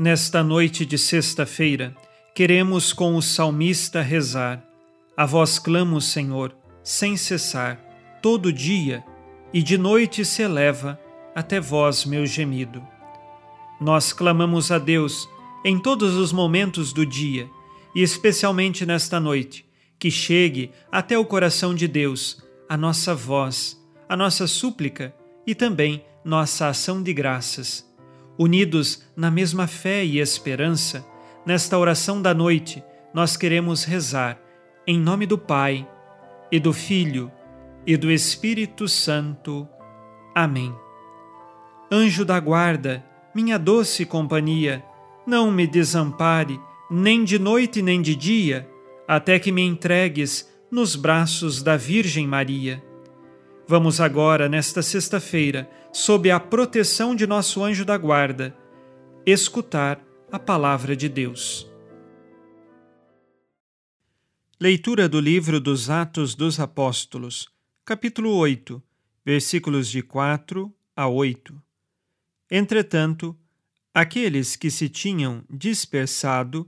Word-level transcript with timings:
Nesta 0.00 0.44
noite 0.44 0.86
de 0.86 0.96
sexta-feira, 0.96 1.92
queremos 2.32 2.92
com 2.92 3.16
o 3.16 3.20
salmista 3.20 4.00
rezar. 4.00 4.62
A 5.16 5.26
vós 5.26 5.58
clamo, 5.58 6.00
Senhor, 6.00 6.54
sem 6.84 7.16
cessar, 7.16 7.80
todo 8.22 8.52
dia, 8.52 9.04
e 9.52 9.60
de 9.60 9.76
noite 9.76 10.24
se 10.24 10.40
eleva 10.40 10.96
até 11.34 11.58
vós 11.58 12.04
meu 12.04 12.24
gemido. 12.26 12.80
Nós 13.80 14.12
clamamos 14.12 14.70
a 14.70 14.78
Deus 14.78 15.28
em 15.64 15.76
todos 15.76 16.14
os 16.14 16.32
momentos 16.32 16.92
do 16.92 17.04
dia, 17.04 17.50
e 17.92 18.00
especialmente 18.00 18.86
nesta 18.86 19.18
noite, 19.18 19.66
que 19.98 20.12
chegue 20.12 20.70
até 20.92 21.18
o 21.18 21.24
coração 21.24 21.74
de 21.74 21.88
Deus 21.88 22.40
a 22.68 22.76
nossa 22.76 23.16
voz, 23.16 23.76
a 24.08 24.16
nossa 24.16 24.46
súplica 24.46 25.12
e 25.44 25.56
também 25.56 26.04
nossa 26.24 26.68
ação 26.68 27.02
de 27.02 27.12
graças. 27.12 27.87
Unidos 28.38 29.02
na 29.16 29.30
mesma 29.30 29.66
fé 29.66 30.04
e 30.04 30.20
esperança, 30.20 31.04
nesta 31.44 31.76
oração 31.76 32.22
da 32.22 32.32
noite, 32.32 32.84
nós 33.12 33.36
queremos 33.36 33.82
rezar 33.84 34.40
em 34.86 34.98
nome 34.98 35.26
do 35.26 35.36
Pai 35.36 35.86
e 36.50 36.60
do 36.60 36.72
Filho 36.72 37.32
e 37.84 37.96
do 37.96 38.10
Espírito 38.10 38.86
Santo. 38.86 39.68
Amém. 40.34 40.72
Anjo 41.90 42.24
da 42.24 42.38
guarda, 42.38 43.04
minha 43.34 43.58
doce 43.58 44.06
companhia, 44.06 44.84
não 45.26 45.50
me 45.50 45.66
desampare, 45.66 46.60
nem 46.90 47.24
de 47.24 47.38
noite 47.38 47.82
nem 47.82 48.00
de 48.00 48.14
dia, 48.14 48.68
até 49.06 49.38
que 49.38 49.50
me 49.50 49.62
entregues 49.62 50.48
nos 50.70 50.94
braços 50.94 51.62
da 51.62 51.76
Virgem 51.76 52.26
Maria. 52.26 52.82
Vamos 53.70 54.00
agora, 54.00 54.48
nesta 54.48 54.80
sexta-feira, 54.80 55.70
sob 55.92 56.30
a 56.30 56.40
proteção 56.40 57.14
de 57.14 57.26
nosso 57.26 57.62
anjo 57.62 57.84
da 57.84 57.98
guarda, 57.98 58.56
escutar 59.26 60.02
a 60.32 60.38
palavra 60.38 60.96
de 60.96 61.06
Deus. 61.06 61.70
Leitura 64.58 65.06
do 65.06 65.20
livro 65.20 65.60
dos 65.60 65.90
Atos 65.90 66.34
dos 66.34 66.58
Apóstolos, 66.58 67.50
capítulo 67.84 68.34
8, 68.36 68.82
versículos 69.22 69.88
de 69.88 70.02
4 70.02 70.74
a 70.96 71.06
8. 71.06 71.62
Entretanto, 72.50 73.36
aqueles 73.92 74.56
que 74.56 74.70
se 74.70 74.88
tinham 74.88 75.44
dispersado 75.50 76.66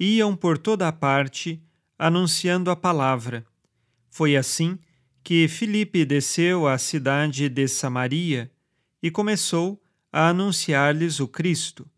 iam 0.00 0.34
por 0.34 0.56
toda 0.56 0.88
a 0.88 0.92
parte 0.92 1.62
anunciando 1.98 2.70
a 2.70 2.76
palavra. 2.76 3.46
Foi 4.08 4.34
assim 4.34 4.76
que 4.76 4.87
Filipe 5.48 6.04
desceu 6.04 6.66
à 6.66 6.78
cidade 6.78 7.48
de 7.48 7.68
Samaria 7.68 8.50
e 9.02 9.10
começou 9.10 9.82
a 10.12 10.28
anunciar-lhes 10.28 11.20
o 11.20 11.28
Cristo. 11.28 11.88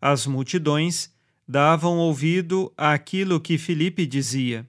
As 0.00 0.26
multidões 0.26 1.12
davam 1.46 1.98
ouvido 1.98 2.72
àquilo 2.76 3.40
que 3.40 3.58
Filipe 3.58 4.06
dizia. 4.06 4.68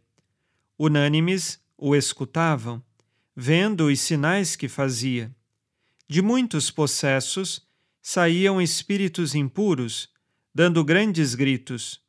Unânimes 0.78 1.60
o 1.78 1.96
escutavam, 1.96 2.84
vendo 3.36 3.88
os 3.88 4.00
sinais 4.00 4.56
que 4.56 4.68
fazia. 4.68 5.34
De 6.08 6.22
muitos 6.22 6.72
possessos, 6.72 7.66
saíam 8.02 8.62
espíritos 8.62 9.36
impuros, 9.36 10.10
dando 10.54 10.84
grandes 10.84 11.36
gritos. 11.36 12.02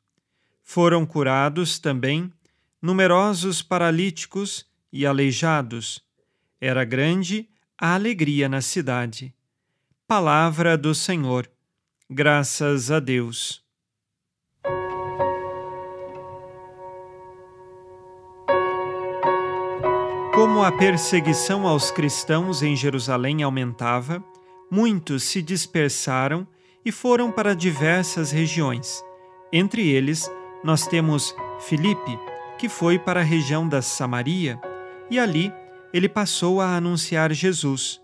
Foram 0.63 1.07
curados 1.07 1.79
também 1.79 2.33
numerosos 2.81 3.63
paralíticos 3.63 4.67
e 4.97 5.07
aleijados. 5.07 6.03
Era 6.61 6.85
grande 6.85 7.49
a 7.79 7.95
alegria 7.95 8.49
na 8.49 8.63
cidade. 8.63 9.35
Palavra 10.09 10.79
do 10.79 10.95
Senhor. 10.95 11.51
Graças 12.09 12.91
a 12.91 12.99
Deus. 12.99 13.63
Como 20.33 20.63
a 20.63 20.73
perseguição 20.73 21.67
aos 21.67 21.91
cristãos 21.91 22.63
em 22.63 22.77
Jerusalém 22.77 23.43
aumentava, 23.43 24.25
muitos 24.71 25.25
se 25.25 25.43
dispersaram 25.43 26.47
e 26.85 26.93
foram 26.93 27.31
para 27.31 27.55
diversas 27.55 28.31
regiões. 28.31 29.03
Entre 29.53 29.89
eles, 29.89 30.31
nós 30.63 30.87
temos 30.87 31.35
Filipe, 31.61 32.19
que 32.59 32.69
foi 32.69 32.99
para 32.99 33.21
a 33.21 33.25
região 33.25 33.69
da 33.69 33.83
Samaria, 33.83 34.61
e 35.11 35.19
ali 35.19 35.53
ele 35.93 36.09
passou 36.09 36.61
a 36.61 36.77
anunciar 36.77 37.33
Jesus. 37.33 38.01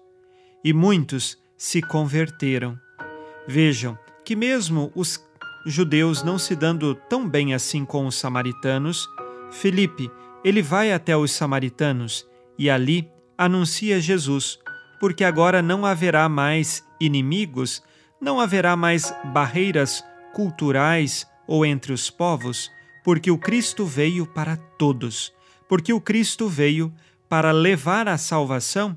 E 0.64 0.72
muitos 0.72 1.36
se 1.56 1.82
converteram. 1.82 2.78
Vejam 3.46 3.98
que, 4.24 4.36
mesmo 4.36 4.92
os 4.94 5.20
judeus 5.66 6.22
não 6.22 6.38
se 6.38 6.54
dando 6.54 6.94
tão 6.94 7.28
bem 7.28 7.54
assim 7.54 7.84
com 7.84 8.06
os 8.06 8.16
samaritanos, 8.16 9.08
Filipe 9.50 10.10
ele 10.44 10.62
vai 10.62 10.92
até 10.92 11.16
os 11.16 11.30
samaritanos 11.32 12.26
e 12.58 12.68
ali 12.68 13.08
anuncia 13.38 14.00
Jesus 14.00 14.58
porque 15.02 15.24
agora 15.24 15.60
não 15.60 15.84
haverá 15.84 16.28
mais 16.28 16.86
inimigos, 17.00 17.82
não 18.20 18.40
haverá 18.40 18.76
mais 18.76 19.12
barreiras 19.32 20.04
culturais 20.32 21.26
ou 21.44 21.66
entre 21.66 21.92
os 21.92 22.08
povos, 22.08 22.70
porque 23.04 23.28
o 23.28 23.36
Cristo 23.36 23.84
veio 23.84 24.24
para 24.24 24.56
todos, 24.56 25.32
porque 25.72 25.90
o 25.90 26.02
Cristo 26.02 26.50
veio 26.50 26.92
para 27.30 27.50
levar 27.50 28.06
à 28.06 28.18
salvação 28.18 28.94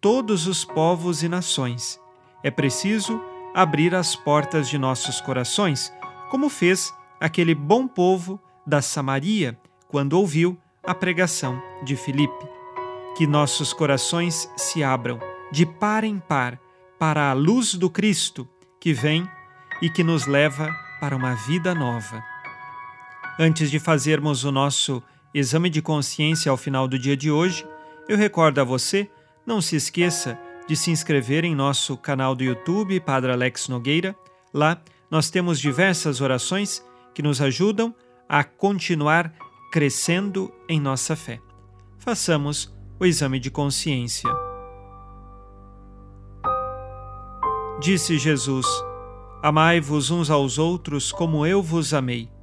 todos 0.00 0.46
os 0.46 0.64
povos 0.64 1.22
e 1.22 1.28
nações. 1.28 2.00
É 2.42 2.50
preciso 2.50 3.20
abrir 3.54 3.94
as 3.94 4.16
portas 4.16 4.66
de 4.66 4.78
nossos 4.78 5.20
corações, 5.20 5.92
como 6.30 6.48
fez 6.48 6.90
aquele 7.20 7.54
bom 7.54 7.86
povo 7.86 8.40
da 8.66 8.80
Samaria 8.80 9.58
quando 9.88 10.14
ouviu 10.14 10.56
a 10.82 10.94
pregação 10.94 11.62
de 11.84 11.96
Filipe. 11.96 12.48
Que 13.14 13.26
nossos 13.26 13.74
corações 13.74 14.50
se 14.56 14.82
abram 14.82 15.20
de 15.52 15.66
par 15.66 16.02
em 16.02 16.18
par 16.18 16.58
para 16.98 17.28
a 17.28 17.34
luz 17.34 17.74
do 17.74 17.90
Cristo 17.90 18.48
que 18.80 18.94
vem 18.94 19.28
e 19.82 19.90
que 19.90 20.02
nos 20.02 20.24
leva 20.24 20.74
para 20.98 21.14
uma 21.14 21.34
vida 21.34 21.74
nova. 21.74 22.24
Antes 23.38 23.70
de 23.70 23.78
fazermos 23.78 24.44
o 24.44 24.50
nosso 24.50 25.02
exame 25.38 25.68
de 25.68 25.82
consciência 25.82 26.50
ao 26.50 26.56
final 26.56 26.88
do 26.88 26.98
dia 26.98 27.14
de 27.14 27.30
hoje, 27.30 27.66
eu 28.08 28.16
recordo 28.16 28.58
a 28.58 28.64
você, 28.64 29.10
não 29.44 29.60
se 29.60 29.76
esqueça 29.76 30.38
de 30.66 30.74
se 30.74 30.90
inscrever 30.90 31.44
em 31.44 31.54
nosso 31.54 31.94
canal 31.94 32.34
do 32.34 32.42
YouTube, 32.42 32.98
Padre 33.00 33.32
Alex 33.32 33.68
Nogueira. 33.68 34.16
Lá 34.52 34.80
nós 35.10 35.28
temos 35.28 35.60
diversas 35.60 36.22
orações 36.22 36.82
que 37.14 37.22
nos 37.22 37.40
ajudam 37.42 37.94
a 38.26 38.42
continuar 38.42 39.32
crescendo 39.70 40.50
em 40.66 40.80
nossa 40.80 41.14
fé. 41.14 41.38
Façamos 41.98 42.74
o 42.98 43.04
exame 43.04 43.38
de 43.38 43.50
consciência. 43.50 44.30
Disse 47.78 48.16
Jesus: 48.16 48.66
Amai-vos 49.42 50.10
uns 50.10 50.30
aos 50.30 50.56
outros 50.56 51.12
como 51.12 51.44
eu 51.46 51.62
vos 51.62 51.92
amei. 51.92 52.35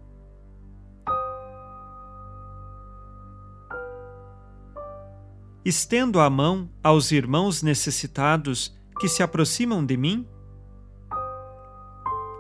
Estendo 5.66 6.20
a 6.20 6.30
mão 6.30 6.70
aos 6.84 7.14
irmãos 7.14 7.64
necessitados 7.64 8.76
que 9.00 9.08
se 9.08 9.24
aproximam 9.24 9.86
de 9.86 9.96
mim? 9.96 10.28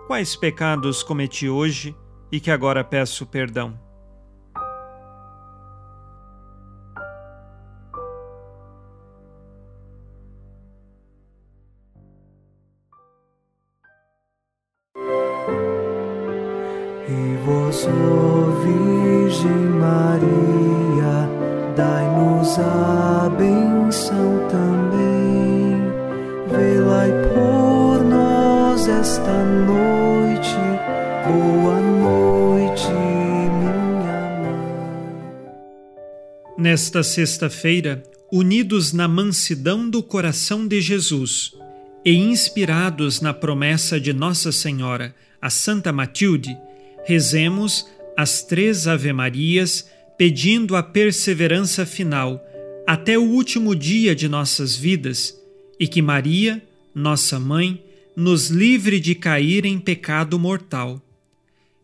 Quais 0.08 0.36
pecados 0.36 1.02
cometi 1.02 1.48
hoje 1.48 1.96
e 2.30 2.42
que 2.42 2.52
agora 2.52 2.84
peço 2.84 3.25
perdão? 3.25 3.80
E 17.08 17.38
vós, 17.46 17.88
Virgem 18.66 19.70
Maria, 19.80 21.30
dai-nos 21.74 22.60
a 22.60 23.03
Nesta 36.63 37.04
sexta-feira, 37.04 38.01
unidos 38.31 38.94
na 38.94 39.06
mansidão 39.06 39.89
do 39.89 40.01
coração 40.01 40.65
de 40.65 40.80
Jesus 40.80 41.51
e 42.06 42.15
inspirados 42.15 43.19
na 43.19 43.33
promessa 43.33 44.00
de 44.00 44.13
Nossa 44.13 44.50
Senhora, 44.50 45.13
a 45.42 45.50
Santa 45.50 45.92
Matilde, 45.92 46.57
rezemos 47.04 47.86
as 48.15 48.44
três 48.44 48.88
Ave-Marias 48.88 49.89
pedindo 50.18 50.77
a 50.77 50.81
perseverança 50.81 51.86
final 51.86 52.42
até 52.88 53.19
o 53.19 53.24
último 53.24 53.75
dia 53.75 54.15
de 54.15 54.30
nossas 54.30 54.74
vidas 54.74 55.38
e 55.77 55.86
que 55.86 56.01
Maria, 56.01 56.63
nossa 56.95 57.38
mãe, 57.42 57.83
nos 58.15 58.48
livre 58.48 59.01
de 59.01 59.15
cair 59.15 59.65
em 59.65 59.77
pecado 59.77 60.39
mortal. 60.39 61.01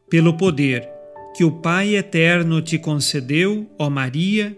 Pelo 0.09 0.37
poder 0.37 0.87
que 1.35 1.43
o 1.43 1.51
Pai 1.51 1.97
eterno 1.97 2.61
te 2.61 2.77
concedeu, 2.77 3.69
ó 3.77 3.89
Maria, 3.89 4.57